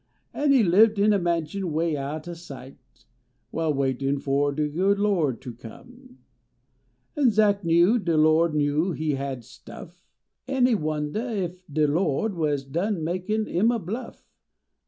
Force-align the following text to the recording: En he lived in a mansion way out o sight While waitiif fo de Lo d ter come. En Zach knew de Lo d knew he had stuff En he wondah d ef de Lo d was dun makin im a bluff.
En 0.33 0.51
he 0.51 0.63
lived 0.63 0.97
in 0.97 1.13
a 1.13 1.19
mansion 1.19 1.71
way 1.71 1.95
out 1.95 2.27
o 2.27 2.33
sight 2.33 3.05
While 3.51 3.75
waitiif 3.75 4.23
fo 4.23 4.49
de 4.49 4.67
Lo 4.67 5.31
d 5.31 5.37
ter 5.39 5.51
come. 5.51 6.17
En 7.15 7.29
Zach 7.29 7.63
knew 7.63 7.99
de 7.99 8.17
Lo 8.17 8.47
d 8.47 8.57
knew 8.57 8.93
he 8.93 9.11
had 9.11 9.43
stuff 9.43 10.03
En 10.47 10.65
he 10.65 10.73
wondah 10.73 11.29
d 11.35 11.43
ef 11.43 11.63
de 11.71 11.85
Lo 11.85 12.27
d 12.27 12.33
was 12.33 12.63
dun 12.65 13.03
makin 13.03 13.47
im 13.47 13.69
a 13.71 13.77
bluff. 13.77 14.25